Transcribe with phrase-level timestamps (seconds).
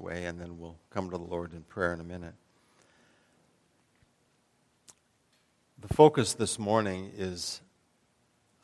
[0.00, 2.34] way, and then we'll come to the Lord in prayer in a minute.
[5.78, 7.60] The focus this morning is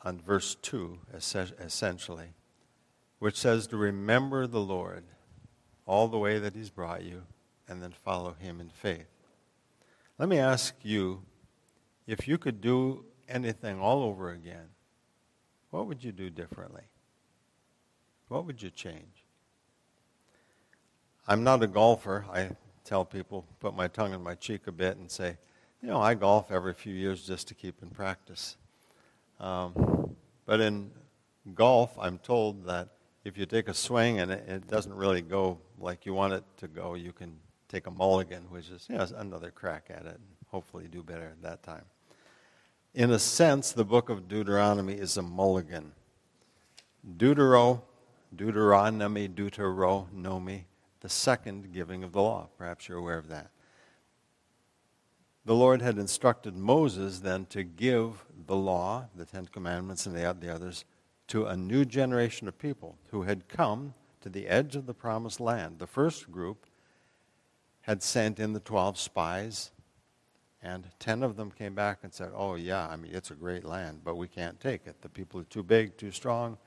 [0.03, 2.33] on verse 2, essentially,
[3.19, 5.03] which says to remember the Lord
[5.85, 7.23] all the way that He's brought you,
[7.67, 9.07] and then follow Him in faith.
[10.17, 11.23] Let me ask you
[12.05, 14.69] if you could do anything all over again,
[15.71, 16.83] what would you do differently?
[18.27, 19.16] What would you change?
[21.27, 22.25] I'm not a golfer.
[22.31, 22.51] I
[22.85, 25.37] tell people, put my tongue in my cheek a bit and say,
[25.81, 28.55] you know, I golf every few years just to keep in practice.
[29.39, 30.89] Um, but in
[31.53, 32.87] golf, I'm told that
[33.25, 36.45] if you take a swing and it, it, doesn't really go like you want it
[36.57, 40.15] to go, you can take a mulligan, which is you know, another crack at it,
[40.15, 41.83] and hopefully do better at that time.
[42.93, 45.91] In a sense, the book of Deuteronomy is a mulligan.
[47.17, 47.81] Deutero,
[48.33, 50.65] Deuteronomy, Deuteronomy,
[51.01, 52.49] the second giving of the law.
[52.57, 53.51] Perhaps you're aware of that.
[55.45, 60.35] The Lord had instructed Moses then to give the law, the Ten Commandments, and the,
[60.37, 60.83] the others
[61.27, 65.39] to a new generation of people who had come to the edge of the promised
[65.39, 65.79] land.
[65.79, 66.65] The first group
[67.81, 69.71] had sent in the 12 spies,
[70.61, 73.63] and 10 of them came back and said, Oh, yeah, I mean, it's a great
[73.63, 75.01] land, but we can't take it.
[75.01, 76.57] The people are too big, too strong.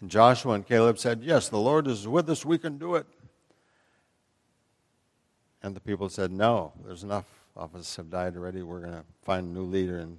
[0.00, 3.06] And Joshua and Caleb said, Yes, the Lord is with us, we can do it.
[5.62, 8.62] And the people said, No, there's enough of us have died already.
[8.62, 10.16] We're going to find a new leader and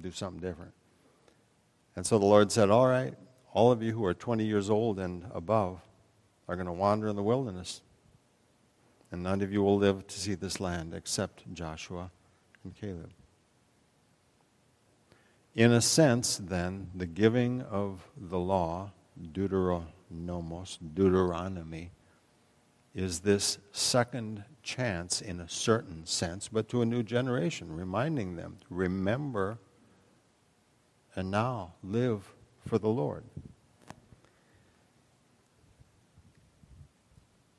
[0.00, 0.72] do something different.
[1.94, 3.14] And so the Lord said, All right,
[3.52, 5.80] all of you who are 20 years old and above
[6.48, 7.80] are going to wander in the wilderness.
[9.10, 12.10] And none of you will live to see this land except Joshua
[12.64, 13.12] and Caleb.
[15.54, 18.90] In a sense, then, the giving of the law,
[19.32, 21.92] Deuteronomos, Deuteronomy,
[22.96, 28.56] is this second chance in a certain sense, but to a new generation, reminding them,
[28.70, 29.58] remember
[31.14, 32.32] and now live
[32.66, 33.22] for the Lord.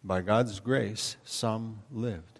[0.03, 2.39] By God's grace, some lived.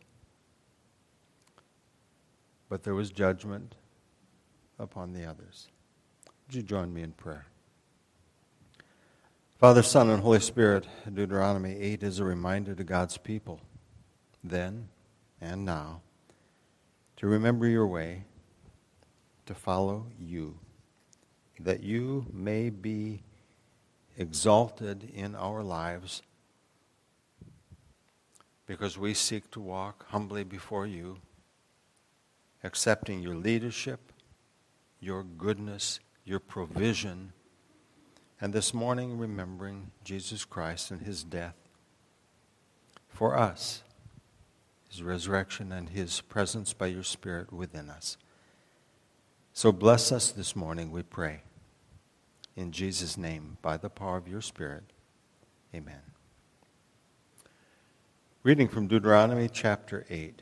[2.69, 3.75] But there was judgment
[4.80, 5.68] upon the others.
[6.47, 7.46] Would you join me in prayer?
[9.59, 13.59] Father, Son, and Holy Spirit, Deuteronomy 8 is a reminder to God's people,
[14.44, 14.88] then
[15.41, 16.01] and now,
[17.16, 18.25] to remember your way,
[19.47, 20.59] to follow you
[21.59, 23.23] that you may be
[24.16, 26.22] exalted in our lives
[28.68, 31.18] because we seek to walk humbly before you,
[32.63, 34.12] accepting your leadership,
[35.00, 37.34] your goodness, your provision,
[38.40, 41.56] and this morning remembering Jesus Christ and his death
[43.09, 43.81] for us,
[44.90, 48.18] his resurrection, and his presence by your Spirit within us.
[49.53, 51.42] So bless us this morning, we pray.
[52.56, 54.84] In Jesus' name, by the power of your Spirit.
[55.74, 56.02] Amen.
[58.44, 60.42] Reading from Deuteronomy chapter 8.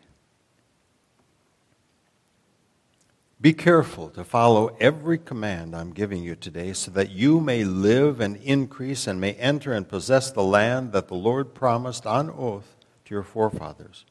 [3.41, 8.21] Be careful to follow every command I'm giving you today so that you may live
[8.21, 12.75] and increase and may enter and possess the land that the Lord promised on oath
[13.03, 14.05] to your forefathers.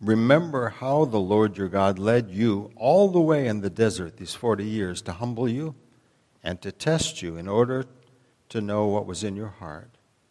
[0.00, 4.34] Remember how the Lord your God led you all the way in the desert these
[4.34, 5.74] 40 years to humble you
[6.42, 7.84] and to test you in order
[8.48, 9.90] to know what was in your heart,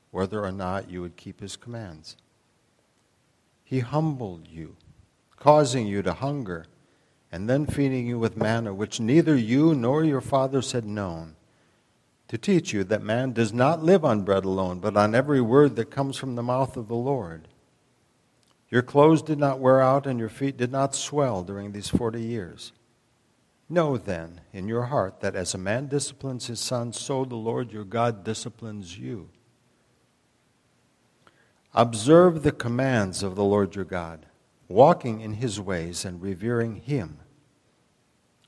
[0.09, 2.17] whether or not you would keep his commands.
[3.63, 4.75] He humbled you,
[5.38, 6.65] causing you to hunger,
[7.31, 11.36] and then feeding you with manna which neither you nor your fathers had known,
[12.28, 15.75] to teach you that man does not live on bread alone, but on every word
[15.75, 17.47] that comes from the mouth of the Lord.
[18.69, 22.22] Your clothes did not wear out, and your feet did not swell during these forty
[22.22, 22.72] years.
[23.68, 27.74] Know then in your heart that as a man disciplines his son, so the Lord
[27.74, 29.30] your God disciplines you.
[31.74, 34.25] Observe the commands of the Lord your God,
[34.71, 37.19] walking in his ways and revering him.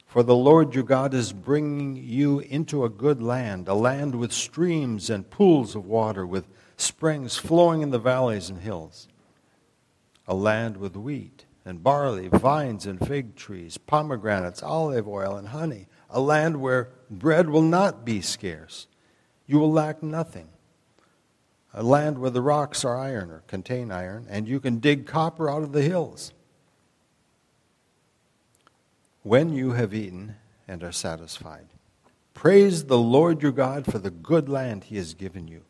[0.06, 4.32] For the Lord your God is bringing you into a good land, a land with
[4.32, 6.48] streams and pools of water, with
[6.78, 9.08] springs flowing in the valleys and hills
[10.28, 15.88] a land with wheat and barley, vines and fig trees, pomegranates, olive oil, and honey,
[16.10, 18.88] a land where bread will not be scarce.
[19.46, 20.50] You will lack nothing.
[21.74, 25.50] A land where the rocks are iron or contain iron, and you can dig copper
[25.50, 26.32] out of the hills.
[29.24, 30.36] When you have eaten
[30.68, 31.68] and are satisfied,
[32.34, 35.64] praise the Lord your God for the good land he has given you.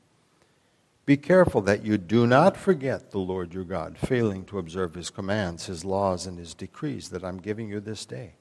[1.06, 5.10] Be careful that you do not forget the Lord your God, failing to observe his
[5.10, 8.34] commands, his laws, and his decrees that I'm giving you this day.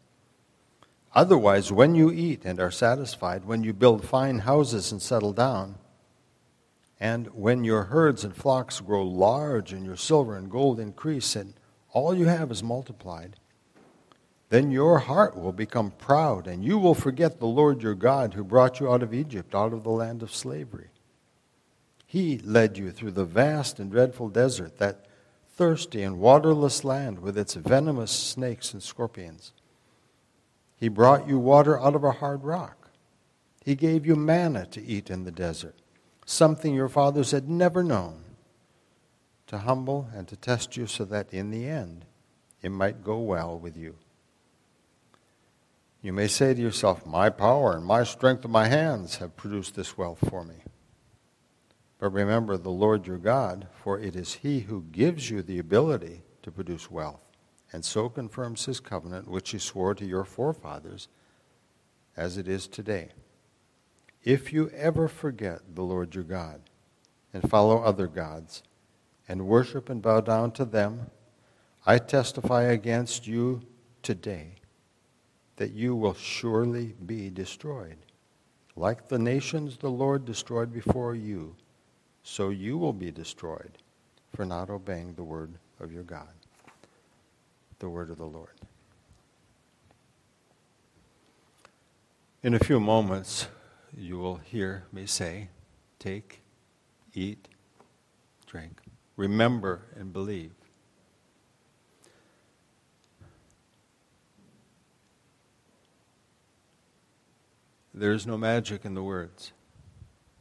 [1.14, 5.76] Otherwise, when you eat and are satisfied, when you build fine houses and settle down,
[7.02, 11.52] and when your herds and flocks grow large and your silver and gold increase and
[11.92, 13.34] all you have is multiplied,
[14.50, 18.44] then your heart will become proud and you will forget the Lord your God who
[18.44, 20.90] brought you out of Egypt, out of the land of slavery.
[22.06, 25.06] He led you through the vast and dreadful desert, that
[25.56, 29.52] thirsty and waterless land with its venomous snakes and scorpions.
[30.76, 32.90] He brought you water out of a hard rock.
[33.64, 35.81] He gave you manna to eat in the desert,
[36.24, 38.22] something your fathers had never known,
[39.46, 42.04] to humble and to test you so that in the end
[42.62, 43.96] it might go well with you.
[46.00, 49.76] You may say to yourself, My power and my strength of my hands have produced
[49.76, 50.56] this wealth for me.
[51.98, 56.22] But remember the Lord your God, for it is He who gives you the ability
[56.42, 57.20] to produce wealth,
[57.72, 61.06] and so confirms His covenant, which He swore to your forefathers,
[62.16, 63.10] as it is today.
[64.24, 66.60] If you ever forget the Lord your God,
[67.32, 68.62] and follow other gods,
[69.28, 71.10] and worship and bow down to them,
[71.86, 73.62] I testify against you
[74.02, 74.56] today
[75.56, 77.96] that you will surely be destroyed.
[78.76, 81.56] Like the nations the Lord destroyed before you,
[82.22, 83.78] so you will be destroyed
[84.34, 86.28] for not obeying the word of your God.
[87.80, 88.54] The word of the Lord.
[92.42, 93.48] In a few moments,
[93.96, 95.48] you will hear me say,
[95.98, 96.40] Take,
[97.14, 97.48] eat,
[98.46, 98.80] drink,
[99.16, 100.52] remember, and believe.
[107.94, 109.52] There is no magic in the words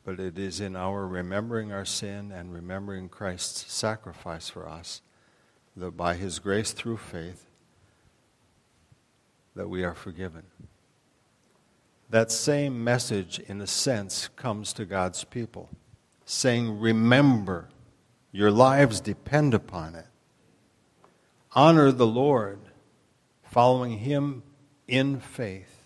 [0.04, 5.02] but it is in our remembering our sin and remembering Christ's sacrifice for us
[5.76, 7.46] that by his grace through faith
[9.56, 10.44] that we are forgiven.
[12.12, 15.70] That same message, in a sense, comes to God's people,
[16.26, 17.70] saying, Remember,
[18.32, 20.06] your lives depend upon it.
[21.54, 22.60] Honor the Lord,
[23.44, 24.44] following him
[24.88, 25.78] in faith.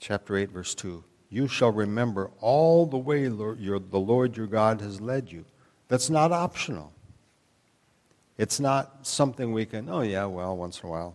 [0.00, 5.00] Chapter 8, verse 2 you shall remember all the way the Lord your God has
[5.00, 5.46] led you.
[5.88, 6.92] That's not optional.
[8.36, 11.14] It's not something we can, oh, yeah, well, once in a while.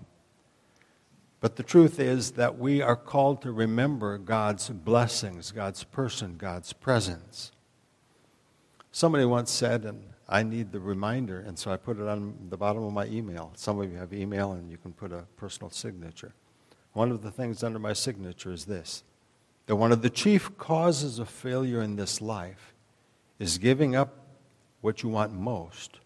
[1.39, 6.73] But the truth is that we are called to remember God's blessings, God's person, God's
[6.73, 7.51] presence.
[8.91, 12.57] Somebody once said, and I need the reminder, and so I put it on the
[12.57, 13.51] bottom of my email.
[13.55, 16.33] Some of you have email, and you can put a personal signature.
[16.93, 19.03] One of the things under my signature is this
[19.67, 22.73] that one of the chief causes of failure in this life
[23.37, 24.17] is giving up
[24.81, 25.99] what you want most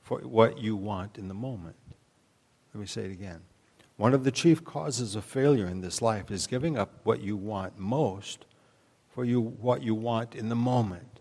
[0.00, 1.74] for what you want in the moment.
[2.72, 3.40] Let me say it again.
[3.96, 7.36] One of the chief causes of failure in this life is giving up what you
[7.36, 8.44] want most
[9.08, 11.20] for you, what you want in the moment.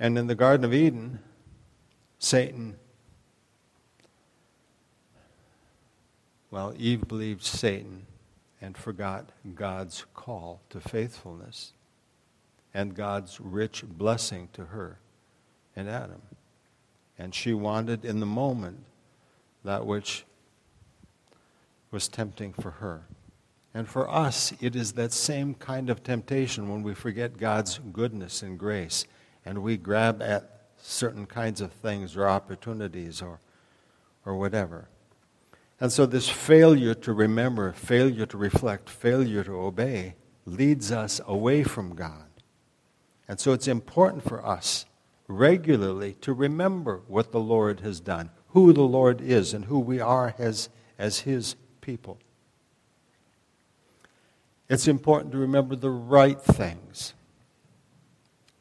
[0.00, 1.18] And in the Garden of Eden,
[2.18, 2.76] Satan,
[6.50, 8.06] well, Eve believed Satan
[8.60, 11.72] and forgot God's call to faithfulness
[12.72, 14.98] and God's rich blessing to her
[15.76, 16.22] and Adam.
[17.18, 18.84] And she wanted in the moment
[19.64, 20.24] that which
[21.90, 23.06] was tempting for her.
[23.74, 28.42] And for us, it is that same kind of temptation when we forget God's goodness
[28.42, 29.06] and grace
[29.44, 33.40] and we grab at certain kinds of things or opportunities or,
[34.24, 34.88] or whatever.
[35.80, 41.62] And so, this failure to remember, failure to reflect, failure to obey leads us away
[41.62, 42.26] from God.
[43.28, 44.86] And so, it's important for us
[45.28, 50.00] regularly to remember what the Lord has done, who the Lord is, and who we
[50.00, 50.68] are as,
[50.98, 51.54] as His
[51.88, 52.18] people.
[54.68, 57.14] It's important to remember the right things.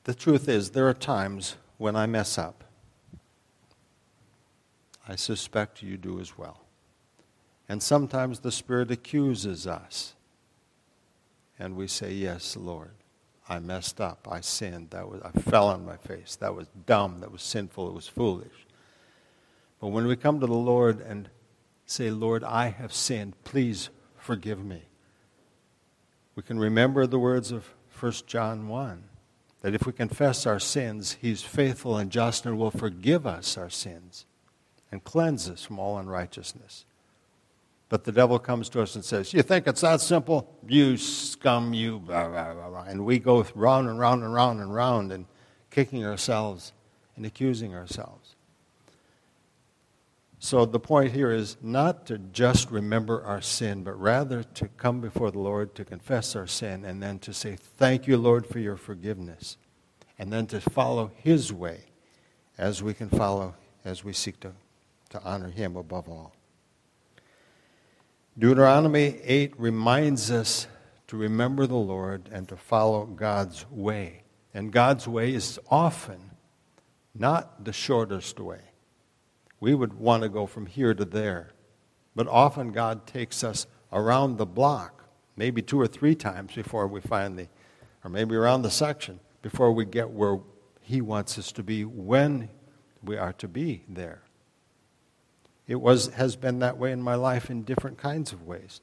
[0.05, 2.63] The truth is, there are times when I mess up.
[5.05, 6.61] I suspect you do as well.
[7.67, 10.15] And sometimes the Spirit accuses us.
[11.59, 12.95] And we say, Yes, Lord,
[13.49, 14.25] I messed up.
[14.31, 14.91] I sinned.
[14.91, 16.37] That was, I fell on my face.
[16.37, 17.19] That was dumb.
[17.19, 17.89] That was sinful.
[17.89, 18.65] It was foolish.
[19.81, 21.27] But when we come to the Lord and
[21.87, 24.83] say, Lord, I have sinned, please forgive me,
[26.35, 29.03] we can remember the words of 1 John 1
[29.61, 33.71] that if we confess our sins, He's faithful and just and will forgive us our
[33.71, 34.25] sins
[34.91, 36.85] and cleanse us from all unrighteousness.
[37.89, 40.53] But the devil comes to us and says, You think it's that simple?
[40.67, 42.83] You scum, you blah, blah, blah.
[42.83, 45.25] And we go round and round and round and round and
[45.71, 46.73] kicking ourselves
[47.15, 48.36] and accusing ourselves.
[50.39, 55.01] So the point here is not to just remember our sin, but rather to come
[55.01, 58.59] before the Lord to confess our sin and then to say, Thank you, Lord, for
[58.59, 59.57] your forgiveness.
[60.19, 61.85] And then to follow His way
[62.57, 64.53] as we can follow, as we seek to,
[65.09, 66.33] to honor Him above all.
[68.37, 70.67] Deuteronomy 8 reminds us
[71.07, 74.23] to remember the Lord and to follow God's way.
[74.53, 76.31] And God's way is often
[77.15, 78.66] not the shortest way.
[79.59, 81.51] We would want to go from here to there.
[82.15, 85.03] But often God takes us around the block,
[85.35, 87.49] maybe two or three times before we finally,
[88.03, 90.39] or maybe around the section, before we get where
[90.81, 92.49] He wants us to be when
[93.03, 94.23] we are to be there.
[95.67, 98.81] It was, has been that way in my life in different kinds of ways.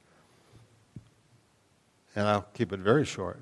[2.15, 3.41] And I'll keep it very short.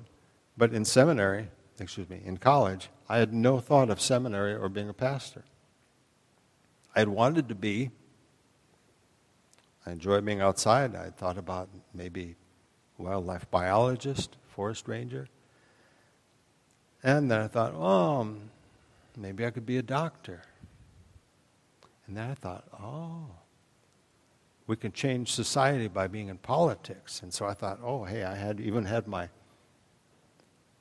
[0.57, 1.49] But in seminary,
[1.79, 5.43] excuse me, in college, I had no thought of seminary or being a pastor.
[6.95, 7.91] I had wanted to be.
[9.85, 10.95] I enjoyed being outside.
[10.95, 12.35] I thought about maybe
[12.97, 15.27] wildlife biologist, forest ranger.
[17.03, 18.35] And then I thought, oh,
[19.17, 20.43] maybe I could be a doctor.
[22.07, 23.27] And then I thought, oh,
[24.67, 27.21] we can change society by being in politics.
[27.21, 29.29] And so I thought, oh, hey, I had even had my,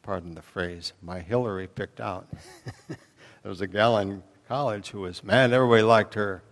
[0.02, 2.28] pardon the phrase, my Hillary picked out.
[2.88, 2.96] there
[3.44, 6.42] was a gal in college who was, man, everybody liked her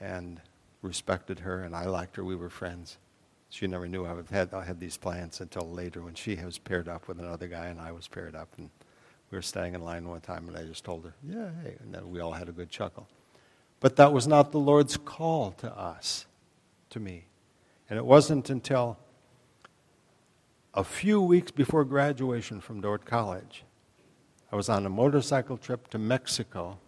[0.00, 0.40] and
[0.80, 2.24] respected her, and I liked her.
[2.24, 2.96] We were friends.
[3.50, 6.88] She never knew I had, I had these plans until later when she was paired
[6.88, 8.48] up with another guy and I was paired up.
[8.56, 8.70] And
[9.30, 11.76] we were standing in line one time, and I just told her, yeah, hey.
[11.80, 13.06] And then we all had a good chuckle.
[13.78, 16.24] But that was not the Lord's call to us,
[16.88, 17.26] to me.
[17.90, 18.96] And it wasn't until
[20.72, 23.64] a few weeks before graduation from Dordt College,
[24.52, 26.78] I was on a motorcycle trip to Mexico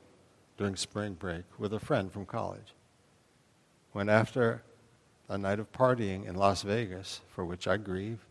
[0.59, 2.75] during spring break with a friend from college.
[3.93, 4.63] When after
[5.31, 8.27] a night of partying in Las Vegas, for which I grieve,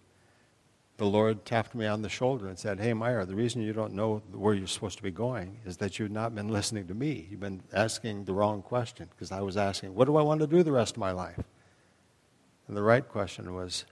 [0.98, 3.94] the Lord tapped me on the shoulder and said, Hey, Meyer, the reason you don't
[3.94, 7.28] know where you're supposed to be going is that you've not been listening to me.
[7.32, 10.48] You've been asking the wrong question because I was asking, What do I want to
[10.48, 11.40] do the rest of my life?
[12.68, 13.86] And the right question was,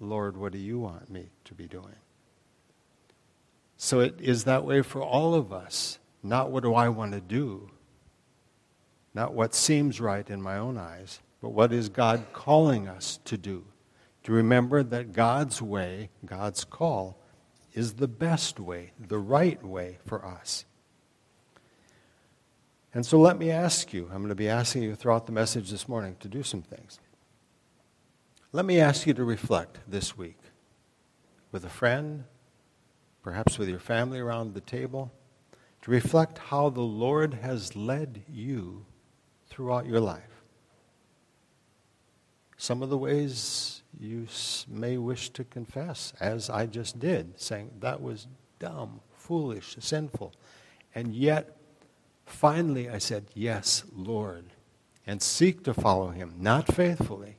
[0.00, 1.94] Lord, what do you want me to be doing?
[3.78, 5.98] So it is that way for all of us.
[6.22, 7.70] Not what do I want to do,
[9.14, 13.38] not what seems right in my own eyes, but what is God calling us to
[13.38, 13.64] do
[14.24, 17.18] to remember that God's way, God's call,
[17.72, 20.64] is the best way, the right way for us.
[22.92, 25.70] And so let me ask you, I'm going to be asking you throughout the message
[25.70, 26.98] this morning to do some things.
[28.50, 30.38] Let me ask you to reflect this week
[31.52, 32.24] with a friend,
[33.28, 35.12] perhaps with your family around the table,
[35.82, 38.86] to reflect how the Lord has led you
[39.50, 40.42] throughout your life.
[42.56, 44.26] Some of the ways you
[44.66, 48.26] may wish to confess, as I just did, saying that was
[48.58, 50.32] dumb, foolish, sinful.
[50.94, 51.54] And yet,
[52.24, 54.46] finally, I said, Yes, Lord,
[55.06, 57.36] and seek to follow Him, not faithfully,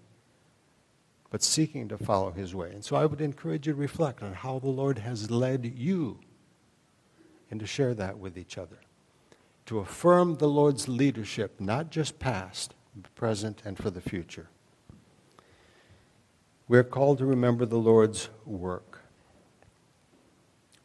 [1.29, 2.71] but seeking to follow His way.
[2.71, 6.19] And so I would encourage you to reflect on how the Lord has led you
[7.51, 8.79] and to share that with each other.
[9.67, 14.49] To affirm the Lord's leadership, not just past, but present, and for the future.
[16.67, 19.01] We're called to remember the Lord's work.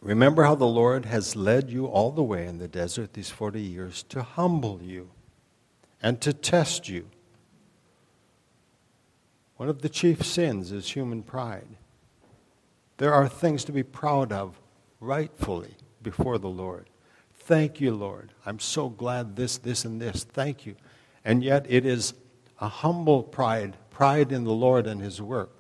[0.00, 3.60] Remember how the Lord has led you all the way in the desert these 40
[3.60, 5.10] years to humble you
[6.02, 7.08] and to test you.
[9.56, 11.68] One of the chief sins is human pride.
[12.96, 14.60] There are things to be proud of
[15.00, 16.88] rightfully before the Lord.
[17.34, 18.32] Thank you, Lord.
[18.46, 20.24] I'm so glad this, this, and this.
[20.24, 20.76] Thank you.
[21.24, 22.14] And yet it is
[22.60, 25.50] a humble pride, pride in the Lord and His work,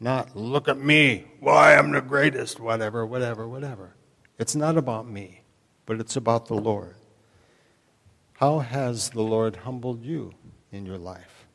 [0.00, 3.94] not, look at me, why I'm the greatest, whatever, whatever, whatever.
[4.38, 5.42] It's not about me,
[5.84, 6.96] but it's about the Lord.
[8.34, 10.32] How has the Lord humbled you
[10.72, 11.46] in your life?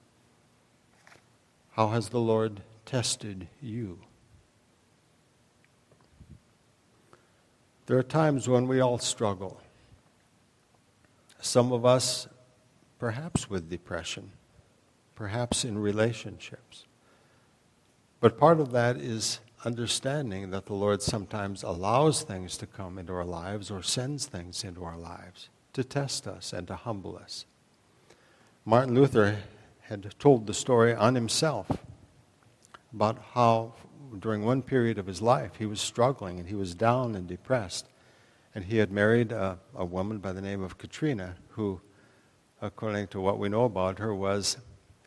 [1.75, 3.99] How has the Lord tested you?
[7.87, 9.59] There are times when we all struggle.
[11.41, 12.29] Some of us,
[12.97, 14.31] perhaps with depression,
[15.15, 16.85] perhaps in relationships.
[18.21, 23.11] But part of that is understanding that the Lord sometimes allows things to come into
[23.11, 27.45] our lives or sends things into our lives to test us and to humble us.
[28.63, 29.39] Martin Luther
[29.87, 31.69] had told the story on himself
[32.93, 33.73] about how
[34.19, 37.87] during one period of his life he was struggling and he was down and depressed.
[38.53, 41.81] And he had married a, a woman by the name of Katrina, who,
[42.61, 44.57] according to what we know about her, was,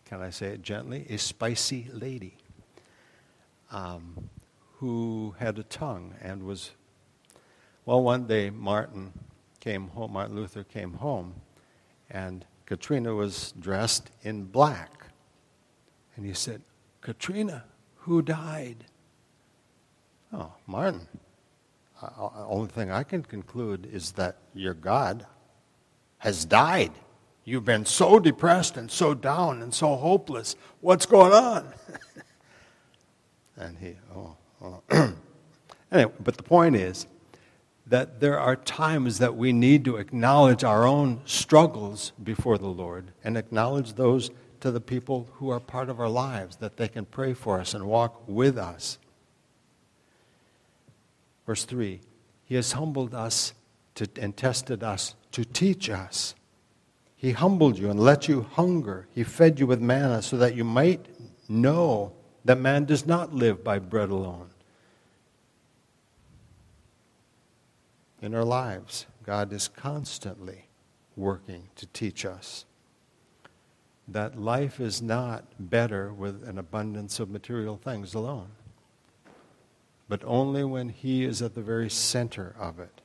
[0.04, 2.36] can I say it gently, a spicy lady
[3.70, 4.28] um,
[4.76, 6.72] who had a tongue and was.
[7.84, 9.12] Well, one day Martin
[9.60, 11.34] came home, Martin Luther came home,
[12.10, 15.06] and Katrina was dressed in black.
[16.14, 16.60] And he said,
[17.00, 18.84] Katrina, who died?
[20.34, 21.08] Oh, Martin.
[21.98, 25.24] The only thing I can conclude is that your God
[26.18, 26.92] has died.
[27.42, 30.54] You've been so depressed and so down and so hopeless.
[30.82, 31.72] What's going on?
[33.56, 34.82] and he, oh, oh.
[35.90, 37.06] anyway, but the point is
[37.88, 43.12] that there are times that we need to acknowledge our own struggles before the Lord
[43.24, 44.30] and acknowledge those
[44.60, 47.74] to the people who are part of our lives, that they can pray for us
[47.74, 48.98] and walk with us.
[51.46, 52.00] Verse 3
[52.44, 53.54] He has humbled us
[53.94, 56.34] to, and tested us to teach us.
[57.16, 59.08] He humbled you and let you hunger.
[59.12, 61.06] He fed you with manna so that you might
[61.48, 62.12] know
[62.44, 64.50] that man does not live by bread alone.
[68.20, 70.66] In our lives, God is constantly
[71.16, 72.64] working to teach us
[74.08, 78.48] that life is not better with an abundance of material things alone,
[80.08, 83.02] but only when He is at the very center of it.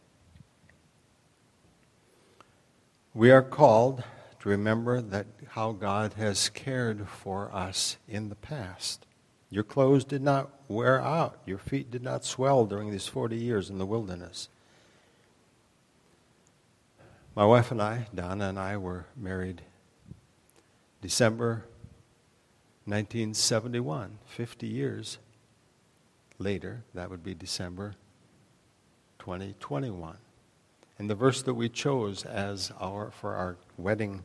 [3.13, 4.03] We are called
[4.39, 9.05] to remember that how God has cared for us in the past.
[9.51, 13.69] Your clothes did not wear out, your feet did not swell during these 40 years
[13.69, 14.49] in the wilderness.
[17.35, 19.63] My wife and I, Donna and I, were married
[21.01, 21.65] December
[22.85, 25.17] 1971, 50 years
[26.37, 26.83] later.
[26.93, 27.95] That would be December
[29.17, 30.17] 2021.
[30.99, 34.23] And the verse that we chose as our for our wedding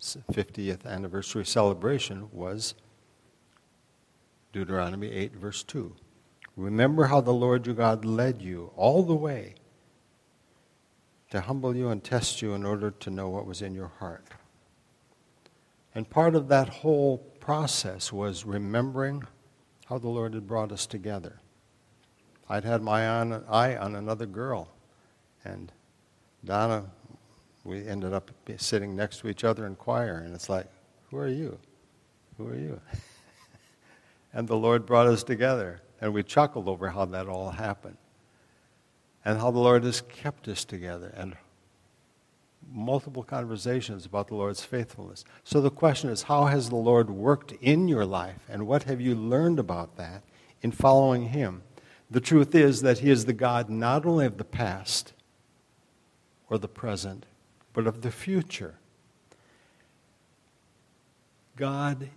[0.00, 2.74] 50th anniversary celebration was
[4.52, 5.92] Deuteronomy 8 verse 2.
[6.56, 9.56] Remember how the Lord your God led you all the way
[11.34, 14.24] to humble you and test you in order to know what was in your heart.
[15.92, 19.24] And part of that whole process was remembering
[19.86, 21.40] how the Lord had brought us together.
[22.48, 23.04] I'd had my
[23.48, 24.68] eye on another girl,
[25.44, 25.72] and
[26.44, 26.86] Donna,
[27.64, 30.66] we ended up sitting next to each other in choir, and it's like,
[31.10, 31.58] who are you?
[32.38, 32.80] Who are you?
[34.32, 37.96] and the Lord brought us together, and we chuckled over how that all happened,
[39.24, 41.36] and how the Lord has kept us together, and
[42.72, 45.24] multiple conversations about the Lord's faithfulness.
[45.44, 49.00] So the question is how has the Lord worked in your life, and what have
[49.00, 50.22] you learned about that
[50.62, 51.62] in following Him?
[52.10, 55.12] The truth is that He is the God not only of the past
[56.48, 57.26] or the present,
[57.72, 58.76] but of the future.
[61.56, 62.08] God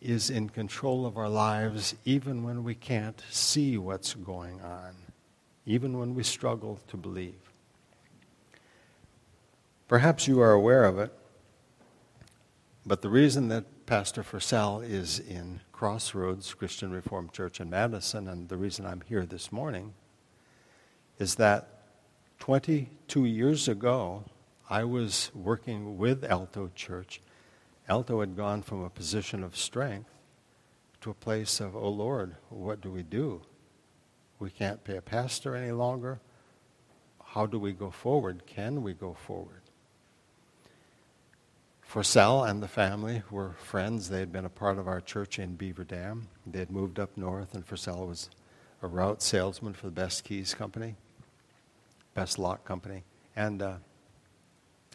[0.00, 4.94] is in control of our lives even when we can't see what's going on,
[5.66, 7.52] even when we struggle to believe.
[9.88, 11.12] Perhaps you are aware of it,
[12.86, 18.48] but the reason that Pastor Forsell is in Crossroads Christian Reformed Church in Madison, and
[18.48, 19.94] the reason I'm here this morning,
[21.18, 21.82] is that
[22.38, 24.24] 22 years ago,
[24.68, 27.20] I was working with Alto Church.
[27.88, 30.10] Alto had gone from a position of strength
[31.02, 33.42] to a place of, oh Lord, what do we do?
[34.38, 36.20] We can't pay a pastor any longer.
[37.24, 38.46] How do we go forward?
[38.46, 39.62] Can we go forward?
[41.94, 44.08] Forsell and the family were friends.
[44.08, 46.28] They had been a part of our church in Beaver Dam.
[46.46, 48.30] They had moved up north, and Forsell was
[48.82, 50.96] a route salesman for the Best Keys Company,
[52.14, 53.04] Best Lock Company.
[53.36, 53.74] And uh,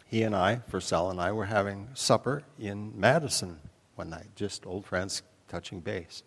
[0.06, 3.60] he and I, Forsell and I, were having supper in Madison
[3.96, 6.24] one night, just old friends touching base.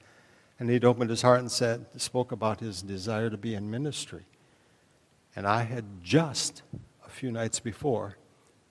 [0.62, 4.26] And he'd opened his heart and said, spoke about his desire to be in ministry.
[5.34, 6.62] And I had just,
[7.04, 8.16] a few nights before,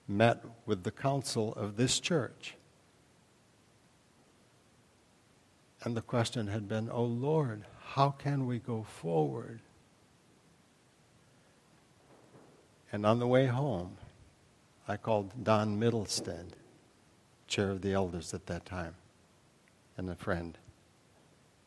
[0.07, 2.55] met with the council of this church.
[5.83, 9.59] And the question had been, Oh Lord, how can we go forward?
[12.93, 13.97] And on the way home,
[14.87, 16.51] I called Don Middlestead,
[17.47, 18.95] chair of the elders at that time,
[19.97, 20.57] and a friend.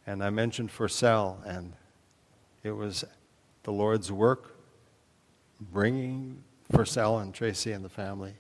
[0.07, 1.73] And I mentioned Forsell, and
[2.63, 3.05] it was
[3.63, 4.57] the Lord's work
[5.61, 8.35] bringing Forsell and Tracy and the family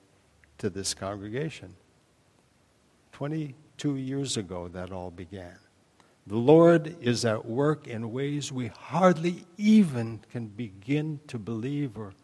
[0.58, 1.74] to this congregation.
[3.12, 5.56] 22 years ago that all began.
[6.26, 12.14] The Lord is at work in ways we hardly even can begin to believe or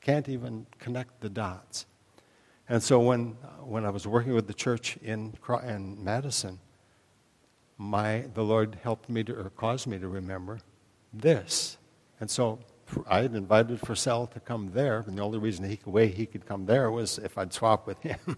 [0.00, 1.86] can't even connect the dots.
[2.68, 6.58] And so when, when I was working with the church in, in Madison,
[7.80, 10.60] my, the Lord helped me to, or caused me to remember
[11.14, 11.78] this.
[12.20, 12.58] And so
[13.08, 16.26] I had invited Purcell to come there, and the only reason he could, way he
[16.26, 18.18] could come there was if I'd swap with him.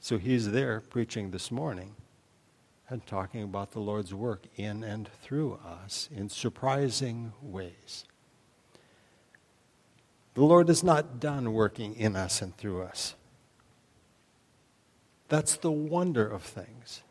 [0.00, 1.94] so he's there preaching this morning
[2.88, 8.06] and talking about the Lord's work in and through us in surprising ways.
[10.32, 13.14] The Lord is not done working in us and through us.
[15.28, 17.02] That's the wonder of things.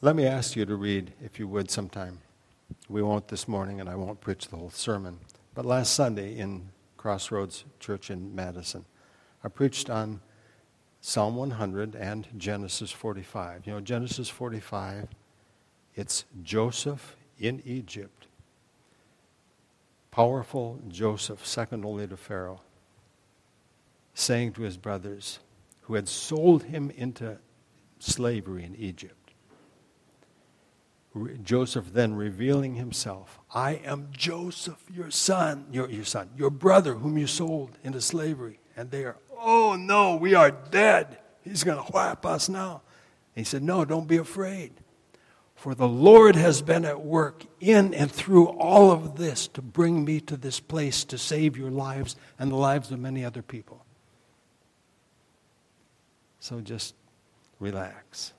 [0.00, 2.20] Let me ask you to read, if you would, sometime.
[2.88, 5.18] We won't this morning, and I won't preach the whole sermon.
[5.54, 8.84] But last Sunday in Crossroads Church in Madison,
[9.44, 10.20] I preached on
[11.00, 13.66] Psalm 100 and Genesis 45.
[13.66, 15.08] You know, Genesis 45,
[15.94, 18.20] it's Joseph in Egypt
[20.10, 22.60] powerful Joseph, second only to Pharaoh,
[24.14, 25.38] saying to his brothers
[25.82, 27.38] who had sold him into
[27.98, 29.19] slavery in Egypt,
[31.42, 37.18] Joseph then revealing himself, I am Joseph, your son, your, your son, your brother whom
[37.18, 38.60] you sold into slavery.
[38.76, 41.18] And they are, oh no, we are dead.
[41.42, 42.82] He's going to whap us now.
[43.34, 44.72] And he said, No, don't be afraid.
[45.56, 50.04] For the Lord has been at work in and through all of this to bring
[50.04, 53.84] me to this place to save your lives and the lives of many other people.
[56.38, 56.94] So just
[57.58, 58.32] relax.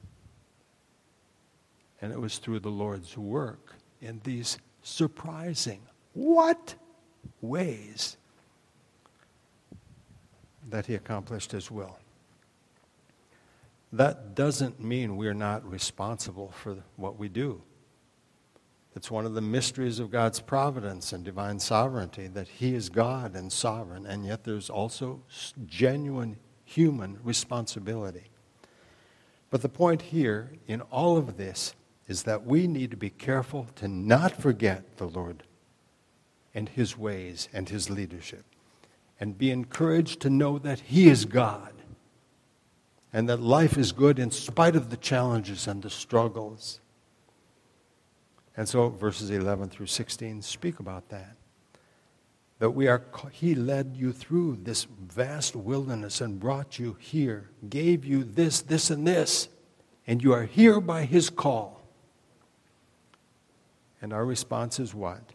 [2.02, 5.82] And it was through the Lord's work in these surprising,
[6.14, 6.76] what
[7.42, 8.18] ways
[10.70, 11.98] that He accomplished His will
[13.94, 17.62] that doesn't mean we're not responsible for what we do.
[18.96, 23.36] It's one of the mysteries of God's providence and divine sovereignty that He is God
[23.36, 25.22] and sovereign, and yet there's also
[25.66, 28.26] genuine human responsibility.
[29.50, 31.74] But the point here in all of this
[32.12, 35.44] is that we need to be careful to not forget the Lord
[36.54, 38.44] and His ways and His leadership,
[39.20, 41.72] and be encouraged to know that He is God
[43.14, 46.82] and that life is good in spite of the challenges and the struggles.
[48.56, 51.36] And so verses 11 through 16 speak about that.
[52.60, 58.06] That we are, He led you through this vast wilderness and brought you here, gave
[58.06, 59.48] you this, this, and this,
[60.06, 61.81] and you are here by His call.
[64.02, 65.34] And our response is what?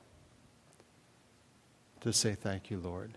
[2.01, 3.13] To say, Thank you, Lord.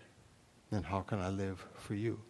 [0.70, 2.20] And how can I live for you?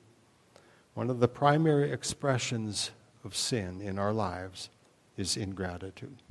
[0.95, 2.91] One of the primary expressions
[3.23, 4.71] of sin in our lives
[5.17, 6.23] is ingratitude.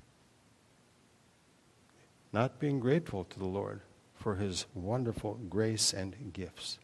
[2.33, 3.81] Not being grateful to the Lord
[4.15, 6.79] for his wonderful grace and gifts.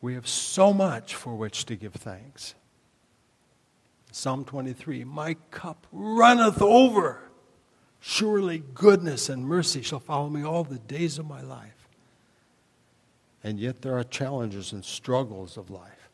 [0.00, 2.54] We have so much for which to give thanks.
[4.12, 7.23] Psalm 23 My cup runneth over.
[8.06, 11.84] Surely goodness and mercy shall follow me all the days of my life
[13.44, 16.08] and yet there are challenges and struggles of life.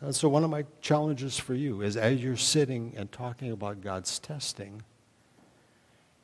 [0.00, 3.80] And so, one of my challenges for you is as you're sitting and talking about
[3.80, 4.82] God's testing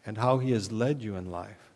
[0.04, 1.72] and how He has led you in life,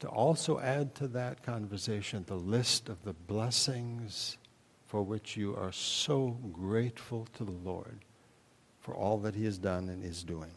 [0.00, 4.38] to also add to that conversation the list of the blessings
[4.86, 8.00] for which you are so grateful to the Lord
[8.80, 10.50] for all that He has done and is doing.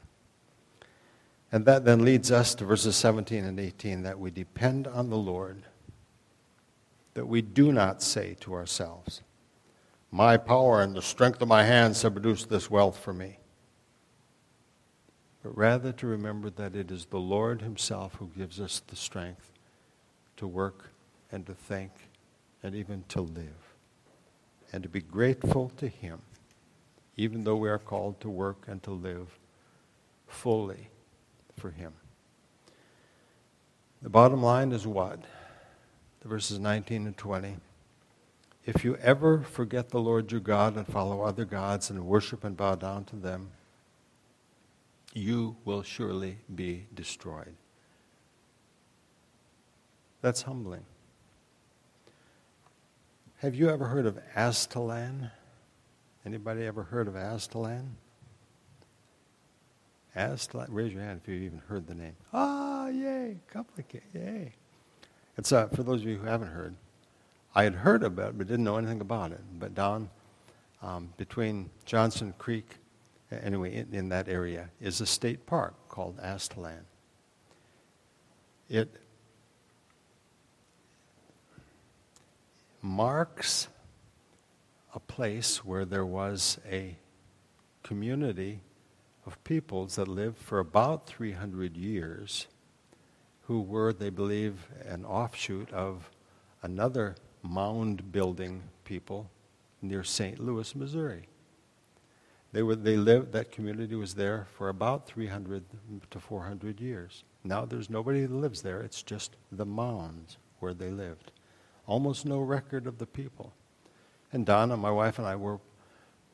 [1.52, 5.18] And that then leads us to verses 17 and 18 that we depend on the
[5.18, 5.64] Lord
[7.14, 9.22] that we do not say to ourselves,
[10.12, 13.38] My power and the strength of my hands have produced this wealth for me.
[15.44, 19.52] But rather to remember that it is the Lord Himself who gives us the strength
[20.38, 20.92] to work
[21.32, 21.92] and to think
[22.64, 23.76] and even to live.
[24.72, 26.22] And to be grateful to Him,
[27.18, 29.38] even though we are called to work and to live
[30.28, 30.88] fully
[31.62, 31.94] for Him.
[34.02, 35.20] The bottom line is what?
[36.22, 37.58] the verses 19 and 20.
[38.66, 42.56] If you ever forget the Lord your God and follow other gods and worship and
[42.56, 43.50] bow down to them,
[45.14, 47.56] you will surely be destroyed.
[50.22, 50.86] That's humbling.
[53.40, 55.32] Have you ever heard of Aztalan?
[56.24, 57.16] Anybody ever heard of
[60.16, 62.16] Aztalan, raise your hand if you've even heard the name.
[62.34, 64.54] Ah, yay, complicated, yay.
[65.38, 66.76] It's uh, for those of you who haven't heard.
[67.56, 69.42] I had heard about it, but didn't know anything about it.
[69.60, 70.10] But down
[70.82, 72.76] um, between Johnson Creek,
[73.32, 76.84] anyway, in, in, that area, is a state park called Aztalan.
[78.70, 78.90] It
[82.82, 83.68] marks
[84.94, 86.96] a place where there was a
[87.84, 88.62] community
[89.26, 92.48] of peoples that lived for about 300 years
[93.44, 96.10] who were, they believe, an offshoot of
[96.62, 99.30] another mound building people
[99.82, 100.40] near St.
[100.40, 101.28] Louis, Missouri.
[102.54, 105.64] They, were, they lived, that community was there for about 300
[106.10, 107.24] to 400 years.
[107.44, 111.32] Now there's nobody that lives there, it's just the mounds where they lived.
[111.88, 113.54] Almost no record of the people.
[114.32, 115.60] And Donna, my wife, and I were,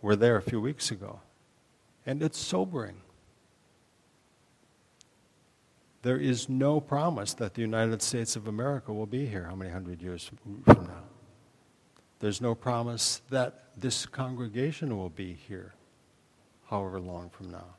[0.02, 1.22] were there a few weeks ago.
[2.08, 2.96] And it's sobering.
[6.02, 9.70] There is no promise that the United States of America will be here how many
[9.70, 10.32] hundred years
[10.66, 11.04] from now.
[12.20, 15.74] There's no promise that this congregation will be here
[16.70, 17.76] however long from now.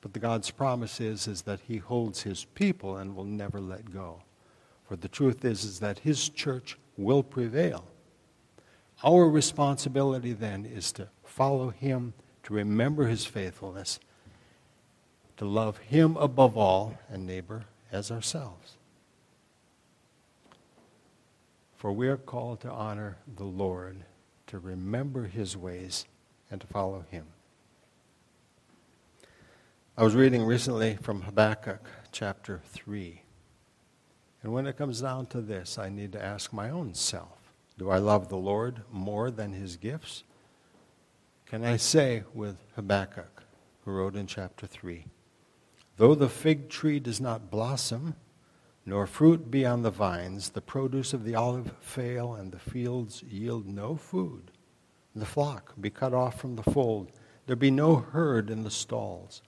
[0.00, 3.92] But the God's promise is, is that He holds His people and will never let
[3.92, 4.22] go.
[4.86, 7.86] For the truth is, is that His church will prevail.
[9.02, 13.98] Our responsibility then is to follow Him, to remember His faithfulness,
[15.36, 18.76] to love Him above all and neighbor as ourselves.
[21.76, 24.04] For we are called to honor the Lord,
[24.46, 26.06] to remember His ways,
[26.50, 27.26] and to follow Him.
[29.96, 33.22] I was reading recently from Habakkuk chapter 3.
[34.42, 37.90] And when it comes down to this, I need to ask my own self Do
[37.90, 40.24] I love the Lord more than his gifts?
[41.54, 43.44] Can I say with Habakkuk,
[43.84, 45.06] who wrote in chapter 3
[45.98, 48.16] Though the fig tree does not blossom,
[48.84, 53.22] nor fruit be on the vines, the produce of the olive fail, and the fields
[53.22, 54.50] yield no food,
[55.14, 57.12] the flock be cut off from the fold,
[57.46, 59.40] there be no herd in the stalls.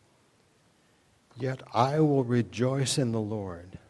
[1.37, 3.81] Yet I will rejoice in the Lord,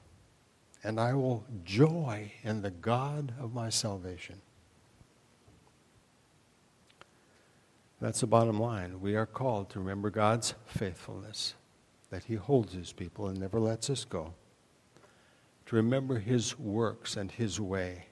[0.83, 4.41] and I will joy in the God of my salvation.
[8.07, 9.01] That's the bottom line.
[9.01, 11.55] We are called to remember God's faithfulness,
[12.11, 14.33] that He holds His people and never lets us go.
[15.67, 18.07] To remember His works and His way,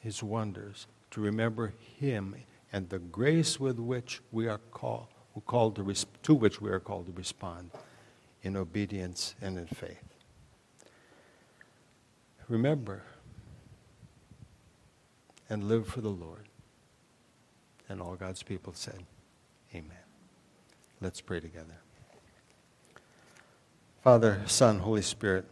[0.00, 0.86] His wonders.
[1.12, 2.36] To remember Him
[2.70, 5.06] and the grace with which we are called,
[5.46, 7.70] called to, to which we are called to respond
[8.42, 10.04] in obedience and in faith.
[12.48, 13.02] Remember
[15.48, 16.45] and live for the Lord.
[17.88, 19.04] And all God's people said,
[19.74, 19.96] Amen.
[21.00, 21.80] Let's pray together.
[24.02, 25.46] Father, Son, Holy Spirit,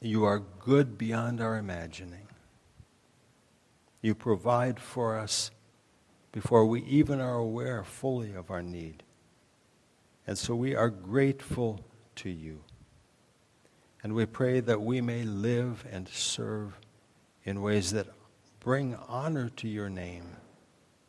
[0.00, 2.26] you are good beyond our imagining.
[4.00, 5.50] You provide for us
[6.32, 9.02] before we even are aware fully of our need.
[10.26, 11.84] And so we are grateful
[12.16, 12.60] to you.
[14.02, 16.78] And we pray that we may live and serve
[17.44, 18.08] in ways that
[18.60, 20.36] bring honor to your name,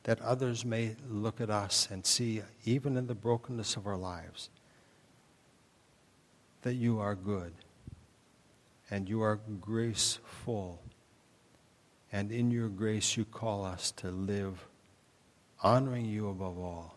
[0.03, 4.49] that others may look at us and see, even in the brokenness of our lives,
[6.61, 7.53] that you are good
[8.89, 10.81] and you are graceful.
[12.11, 14.67] And in your grace, you call us to live
[15.61, 16.95] honoring you above all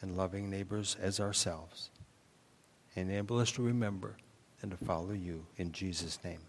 [0.00, 1.90] and loving neighbors as ourselves.
[2.94, 4.16] Enable us to remember
[4.62, 6.45] and to follow you in Jesus' name.